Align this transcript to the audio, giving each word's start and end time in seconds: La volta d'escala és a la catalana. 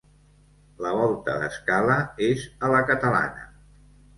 La 0.85 0.93
volta 0.99 1.35
d'escala 1.43 1.99
és 2.31 2.49
a 2.69 2.73
la 2.77 2.81
catalana. 2.89 3.47